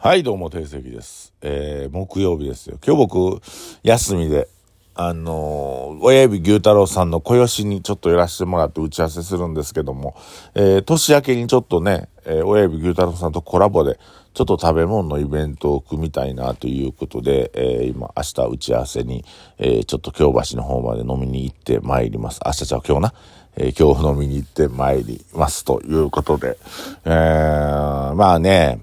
[0.00, 1.34] はい、どうも、定石です。
[1.42, 2.78] えー、木曜日ですよ。
[2.86, 3.42] 今日僕、
[3.82, 4.46] 休みで、
[4.94, 10.14] あのー親指牛太郎さんの小吉にちょっと寄らせてもらって打ち合わせするんですけども、
[10.54, 13.98] えー、年明けにちょっとね、えー親指牛太郎さんとコラボで、
[14.34, 19.24] ちょっと食べ物のイベントを組みたいなということで、えー今、明日打ち合わせに、
[19.58, 22.38] えーちょっと京橋の方まで飲みに行ってまいります。
[22.46, 23.14] 明日じゃあ今日な？
[23.56, 26.56] えー今日飲みに行ってまいりますということで、
[27.04, 28.78] えー、まあね、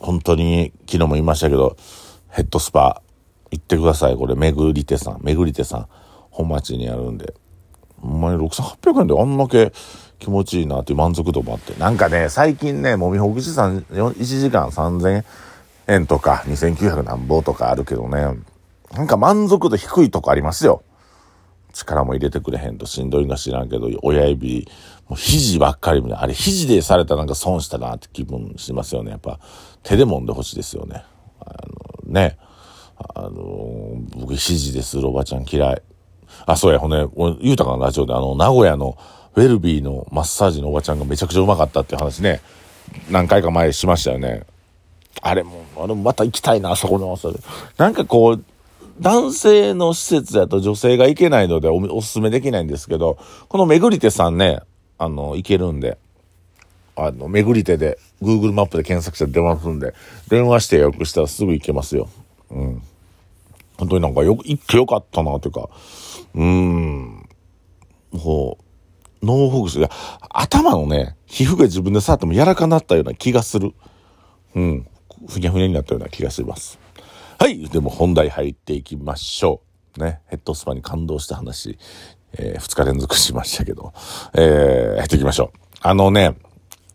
[0.00, 1.76] 本当に昨日も言いましたけど、
[2.30, 3.02] ヘッドスパ
[3.50, 4.16] 行ってください。
[4.16, 5.20] これ、めぐり手さん。
[5.22, 5.86] めぐり手さん。
[6.30, 7.34] 本町にあるんで。
[8.00, 9.72] ほんまに6800円であんだけ
[10.18, 11.78] 気持ちいいなっていう満足度もあって。
[11.78, 15.24] なんかね、最近ね、もみほぐしさん1時間3000
[15.88, 18.38] 円とか2900何ぼとかあるけどね、
[18.92, 20.82] なんか満足度低いとこありますよ。
[21.72, 24.68] 力も入れてくれへんとしんどいのか知らんけど、親指、
[25.08, 29.10] もう肘ばっかり見あれ肘でされたらなんか損したなって気分しますよね。
[29.10, 29.40] やっぱ
[29.82, 31.04] 手で揉んでほしいですよね。
[31.40, 31.54] あ
[32.06, 32.38] のね。
[33.14, 35.82] あの僕肘でするおばちゃん嫌い。
[36.46, 38.96] あ、そうや、ほんで、俺ゆうたかのラジオであの、名古屋の
[39.34, 42.40] ウェルビーのマッサージのおばちゃんがめちゃくちゃうまかったっていう話ね、
[43.10, 44.44] 何回か前しましたよね。
[45.22, 47.38] あれも、あれもまた行きたいな、そこのマッサージ。
[47.78, 48.44] なんかこう、
[49.00, 54.60] 男性の施設だと女性が行けないのでおおすすめできないんですけど、このめぐり手さんね、
[54.98, 55.98] あの、行けるんで、
[56.96, 59.94] あの、めぐり手で、Google マップで検索して出ますんで、
[60.28, 62.10] 電話して予約したらすぐ行けますよ。
[62.50, 62.82] うん。
[63.78, 65.70] 本当になんかよく、行ってよかったな、というか、
[66.34, 67.26] うーん、
[68.12, 68.58] も
[69.22, 69.90] う、脳ほぐし、いや、
[70.28, 73.72] 頭のね、皮膚が自分で触っても柔らかなったような気がする。
[74.54, 74.86] うん。
[75.26, 76.78] ふにゃふにゃになったような気がします。
[77.40, 77.70] はい。
[77.70, 79.62] でも本題入っていきましょ
[79.96, 80.00] う。
[80.04, 80.20] ね。
[80.26, 81.78] ヘッドスパに感動した話、
[82.34, 83.94] えー、2日連続しましたけど、
[84.34, 85.58] えー、入っていきましょう。
[85.80, 86.36] あのね、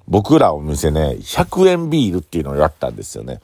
[0.07, 3.39] 僕らお店ね、100円ビールっていうのをやったんですよね。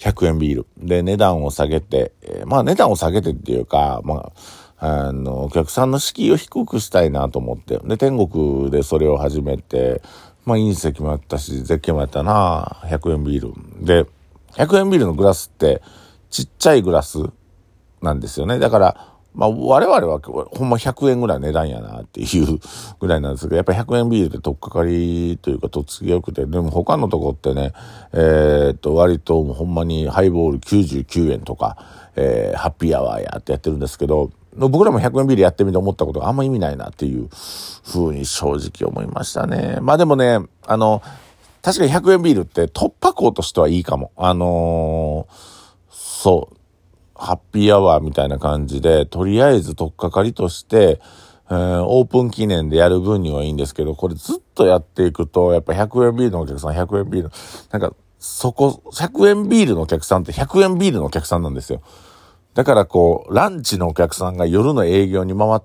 [0.00, 0.66] 100円ビール。
[0.76, 4.30] で、値段を下げて、えーまあ値段を下げてっていうか、ま
[4.76, 7.78] あ、あの、お客さんの敷居を低くしたいなと思って。
[7.78, 10.02] で、天国でそれを始めて、
[10.44, 13.54] まあ隕石もやったし、絶景もやったな100円ビール。
[13.86, 14.04] で、
[14.50, 15.80] 100円ビールのグラスって、
[16.32, 17.18] ちっちゃいグラス
[18.00, 18.58] なんですよね。
[18.58, 22.58] だから、まあ我々はほんま100円ぐらい値段やなっていう
[23.00, 27.72] ぐらいなんですけど、やっぱ100円ビールで取っかかりというか、とっつきよくて、でも他のとこってね、
[28.12, 31.76] えーっと、割とほんまにハイボール99円とか、
[32.16, 37.28] えーハッピーアワーやってやってるんですけど、僕らも100円ビールやってみて思ったことがあんま意味ないなっていう
[37.86, 39.78] 風に正直思いましたね。
[39.80, 41.02] まあでもね、あの、
[41.62, 44.12] 確かに100円ビールって突破口としてはいいかも。
[44.16, 45.51] あのー
[46.22, 46.56] そう。
[47.16, 51.00] ハッピーアワーみたいな感じで、とりあえず取っかかりとして、
[51.50, 57.30] えーオープン記念でやる分にはいいんですけど、これずっとやっていくと、やっぱ100円ビールのお客さん、100円ビール、
[57.72, 61.82] なんか、そこ、100円ビールのお客さんって100円ビールのお客さんなんですよ。
[62.54, 65.62] だからこう、ランチのお客さんが夜の営業に回っ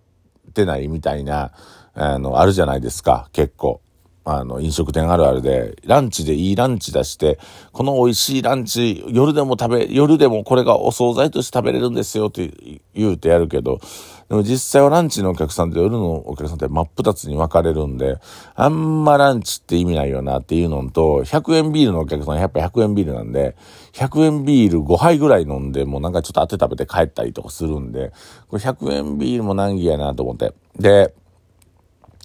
[0.53, 1.51] てないみたいな、
[1.93, 3.81] あの、あるじゃないですか、結構。
[4.29, 7.39] あの、飲食店あるあるで、ランチでいいランチ出して、
[7.71, 12.51] この美味しいランチ、夜でも食べ、夜でもこれがお惣菜として食べれるんですよって
[12.93, 13.79] 言うてやるけど、
[14.27, 18.17] でも実際はランチのお客さんと夜のお客さんって真っ二つに分かれるんで、
[18.55, 23.55] あんまランチって意味ないよなっていうのと、100円ビールのお客さんやっぱ100円ビールなんで、
[23.93, 28.11] 100円ビール5杯ぐらい飲んで、もうなんかちょっと当て食べて帰ったりとかするんで、
[28.49, 30.51] これ100円ビールも難儀やなと思って。
[30.77, 31.13] で、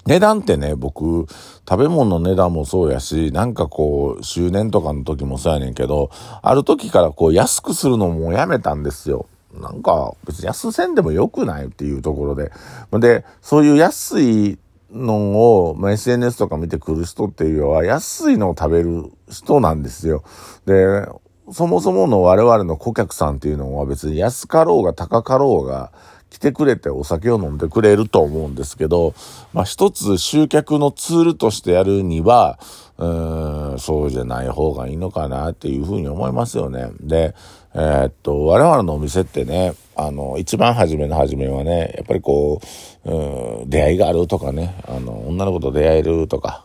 [0.06, 1.26] 値段ってね、僕、
[1.68, 6.10] 食べ物の値段もそうやし、なんかこう、周年とかの時もそうやねんけど、
[6.42, 9.26] ある時からこう、安くするのもやめたんですよ。
[9.54, 12.50] なんか、別に安せんでも良くないっていうところで。
[12.92, 14.58] で、そういう安い
[14.90, 20.24] のを、まあ、SNS とか見てくる人っていうのは、安いのを食べる人なんですよ。
[20.66, 21.06] で、
[21.50, 25.92] そもそもの我々の顧客さんっていうのは別に安かろうが高かろうが、
[26.32, 29.14] 来てくれてお酒を飲んでくれると思うんですけど、
[29.52, 32.58] まあ一つ集客のツールとしてやるには、
[32.96, 36.90] うーん、そうじゃない方がいいのかなっていうふうに思いますよね。
[37.00, 37.34] で、
[37.74, 42.60] えーっと、我々のお店ってね、あの、一番初めの初めはね、やっぱりこ
[43.04, 46.64] う、うん、出会いがあるとかね、あの、女の子と出会えるとか、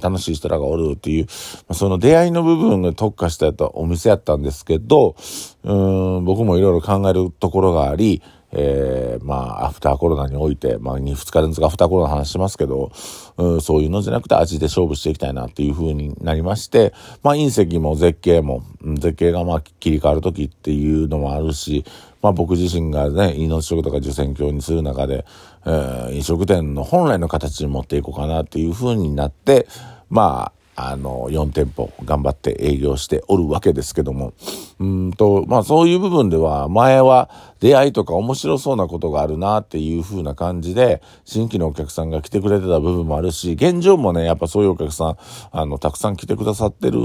[0.00, 1.26] 楽しい人らがおるっていう、
[1.74, 5.16] その出会いの部分が特化したやったお店やったんですけど、
[5.64, 5.74] う
[6.20, 12.92] ん、僕もいろいろ考えるところがあり、えー、まあ、アフターコロナにおいて、まあ、2, 日連続アフターコロナの話しますけど、
[13.38, 21.84] うん、そういうのじゃなくて味で勝負していきたいなっていう風になりまして、まあ、隕石も絶景も、絶景がまあ、切り替わる時っていうのもあるし、
[22.20, 25.24] まあ、僕自身がね、命食とか受選教にする中で、
[25.64, 29.66] えー飲食店の本来の形に持っていこうかなっていう風になって、
[30.10, 34.32] まあ、あの、4店舗頑張って営業しておるわけですけども、
[34.80, 37.28] うんと、まあそういう部分では、前は
[37.60, 45.16] 出会いとか面白そうなことがあるなっていう風な感じで、新規のお客さんが来てくれてた部分もあるし、現状もね、やっぱそういうお客さん、
[45.50, 46.98] あの、たくさん来てくださってる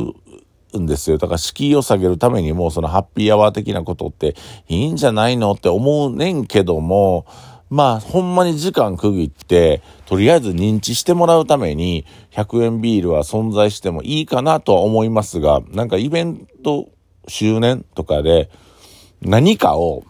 [0.79, 1.17] んですよ。
[1.17, 4.35] だから敷居を下げるためにも、そのハッピーアワー的なことって
[4.69, 7.25] いいんじゃないのって思うねんけども、
[7.69, 16.89] まあ、ほんまに時間区切って、とりあえず認知してもらうために、100円ビールは存在してもいいかなとは思いますが、なんかイベント
[17.27, 18.49] 周年とかで、
[19.21, 20.03] 何かを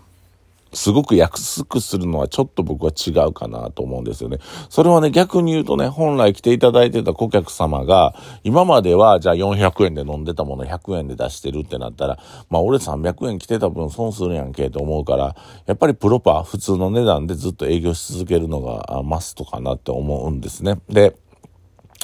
[0.74, 4.40] すごく安くするのはちょっと僕は違うかなと思うんですよね。
[4.70, 12.20] それはね、逆に言うとね、本来来ていただいてた顧客様が、今まではじゃあ400円で飲んでたもの100円で出してるってなったら、
[12.50, 15.36] まあ俺300円来てた分損するやんけと思うから、
[15.66, 20.80] やっぱりプロパー普通の値段でずっと営業し続けるのがマストかなって思うんですね。
[20.90, 21.16] で、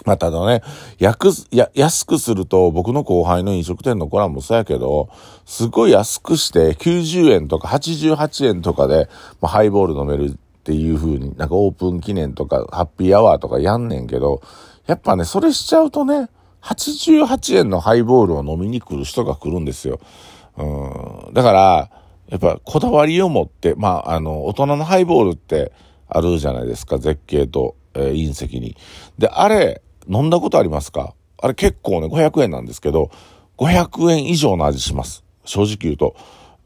[0.05, 0.61] まあ、ただね、
[0.99, 5.09] 安、や、安くすると、僕の後輩の飲食店のコラムもそうやけど、
[5.45, 9.07] すごい安くして90円とか88円とかで、
[9.41, 14.41] まあ、ハイボール飲めるっていう風に、なんかオープン記念とか、ハッピーアワーとかやんねんけど、
[14.87, 16.29] やっぱね、それしちゃうとね、
[16.61, 19.99] 88円のハイボールを飲みに来る人が来るんですよ。
[20.57, 21.33] うん。
[21.33, 21.89] だから、
[22.29, 25.73] やっぱこだわりを持って、まあ、あの、大人のハイボールって
[26.07, 28.75] あるじゃないですか、絶景と、えー、隕石に。
[29.17, 31.13] で、あれ、飲んだことありますか？
[31.37, 33.11] あれ結構ね、500円なんですけど、
[33.57, 35.23] 500円以上の味します。
[35.45, 36.15] 正直言うと。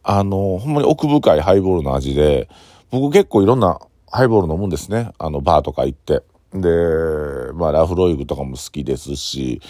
[0.04, 2.48] あの、ほんまに奥深いハイボールの味で、
[2.92, 3.80] 僕結構いろんな
[4.10, 5.12] ハイボール飲むんですね。
[5.18, 6.24] あの、バーとか行って。
[6.54, 9.62] で、まあ、ラフロイグとかも好きですし、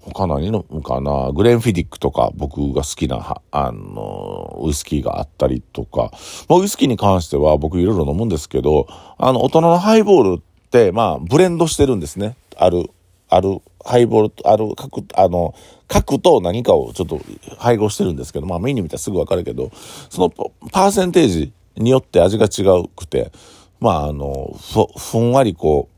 [0.00, 1.32] 他何飲むかな？
[1.32, 6.10] グレンフィディックとか僕が好きな、あの、ウイスキーがあったりとか、
[6.48, 8.86] まあ、ウイスキーに関しては僕いろいろ飲むんですけど、
[9.16, 10.46] あの、大人のハイボールって、
[10.92, 12.36] まあ、ブレンドしてるんですね。
[12.56, 12.90] ある
[13.28, 15.54] ある、ハイボール、ある、核、あの、
[15.88, 17.20] 核と何かをちょっと
[17.58, 19.70] 配合してるんですけど、まあメニュー見たらすぐわかるけど、
[20.10, 23.32] そのパーセンテージによって味が違うくて、
[23.80, 25.88] まああの、ふ、ふんわりこ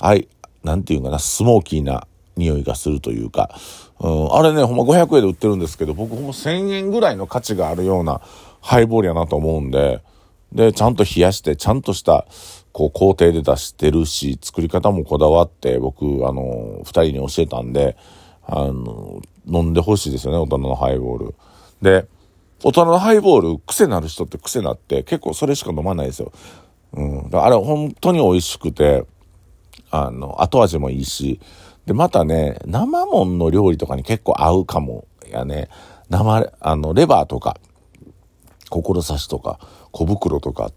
[0.00, 0.28] う、はい、
[0.64, 3.54] なんていうかな、スモーキーな匂いがするというか、
[4.00, 8.20] うん、あれね、ほんま500円で売ってるんですけど、僕ほんま1000円ぐらいの価値があるような
[8.60, 10.02] ハイボールやなと思うんで、
[10.52, 12.26] で、ちゃんと冷やして、ちゃんとした
[12.72, 17.96] こう工程で出してるし、作り方もこだわって僕、あの、二人に教えたんで、
[18.44, 21.34] あの、飲んでほしいですよね、大人のハイボール。
[21.82, 22.06] で、
[22.64, 26.32] 大人のハイボール、癖なる人って癖なって結構それしか飲まないですよ。
[26.92, 27.30] うん。
[27.32, 29.04] あれ本当に美味しくて、
[29.90, 31.40] あの、後味もいいし、
[31.86, 35.06] で、またね、生もんの料理とかに結構合うかも。
[35.32, 35.68] やね、
[36.08, 37.56] 生、あの、レバーとか、
[38.70, 39.58] 志とか、
[39.90, 40.72] 小袋とかっ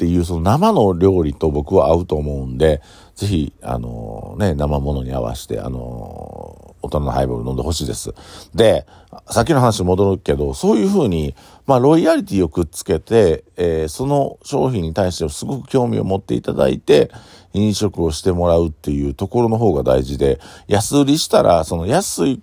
[0.00, 2.80] ていうその生の料理と僕は合うと思うんで、
[3.14, 8.14] ぜひ、あのね、生ものに合わせて、あの大人のハイボール飲んでほしいです。
[8.54, 8.86] で、
[9.28, 11.34] さっきの話戻るけど、そういうふうに、
[11.66, 17.10] まあ、ロイヤリティをくっつけて、えー、その商品に対してすごく興味を持っていただいて、
[17.52, 22.40] 飲食をしてもらうっていうところの方が大事で、安売りしたら、その安い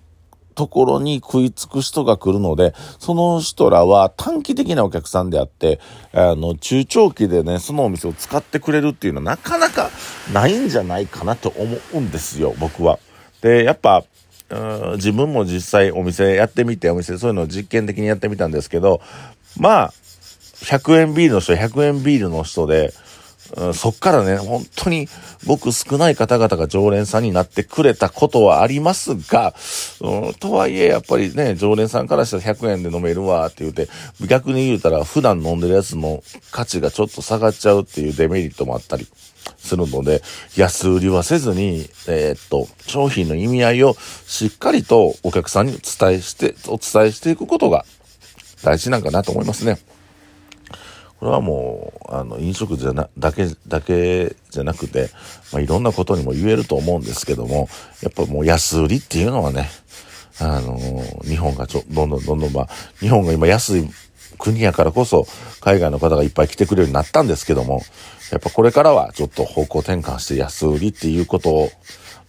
[0.58, 5.78] ところに食いつく人が来るので、その人らは短期的なお客さんであって、
[6.12, 9.90] あの、中長期でね、そのお店を使ってくれるっていうのはなかなか
[10.32, 12.98] ないんじゃないかなと思うんですよ、僕は。
[13.40, 14.02] で、やっぱ、
[14.94, 19.00] 自分も実際お店やってみて、お店そういうのを実験的にやってみたんですけど、
[19.60, 19.94] まあ、
[20.64, 22.92] 100円ビールの人、100円ビールの人で、
[23.56, 25.08] うん、そっからね、本当に
[25.46, 29.54] 僕少ない方々が常連さんになってくれたことはありますが、
[30.00, 33.88] うん、とはいえやっぱりね、常連さんからしたら100円で飲めるわって言うて、
[34.26, 39.06] 逆に言うたら普段飲んでるやつの価値がちょっと下がっちゃうっていうデメリットもあったり
[39.56, 40.22] するので、
[40.56, 47.84] 安売りはせずに、えー、っと、商品の意味合いをしっかりとお客さんに伝えして、お伝えしていくことが
[48.62, 49.78] 大事なんかなと思いますね。
[51.20, 55.10] これはもう、あの、飲食じゃな、だけ、だけじゃなくて、
[55.52, 57.68] まあ、いろんなことにも言えると思うんですけども、
[58.02, 59.68] やっぱもう安売りっていうのはね、
[60.40, 60.78] あの
[61.24, 62.68] 日本がちょ、どんどんどんどん、まあ、
[63.00, 63.90] 日本が今安い
[64.38, 65.26] 国やからこそ、
[65.60, 67.82] 海外の方がいっぱい来てくれるようになったんですけども、
[68.30, 71.70] やっぱこれからはちょっと方向転換して安売りっていうことを、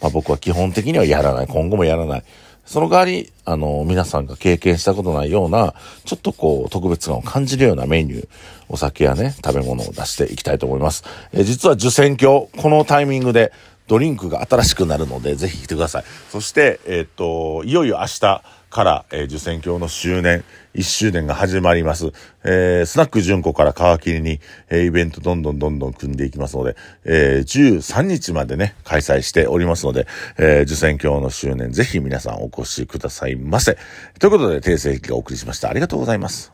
[0.02, 1.48] まあ僕は基本的にはやらない。
[1.48, 2.24] 今後もやらない。
[2.70, 5.74] その代わり、あの、皆さんが経験したことないような、
[6.06, 8.28] ちょっとこう、特別感を感じるようなメニュー、
[8.70, 11.04] お酒やね、食べ物を出していきたいと思います。
[11.34, 13.52] え実は受選挙、このタイミングで、
[13.90, 16.04] ドリンクが新しくなるので、ぜひ来てください。
[16.30, 20.44] そして、えっ、と、いよいよ明日、から、えー、受選教の周年、
[20.76, 22.12] 1周年が始まります。
[22.44, 33.78] えー、スナック純子から皮切りに、えー、イベントどんどんどんどん組んでいきますので、えー、13日までね、開催しておりますので、えー、受選教の周年、ぜひ皆さんお越しくださいませ。
[34.20, 35.70] ということで、訂正がお送りしました。
[35.70, 36.54] ありがとうございます。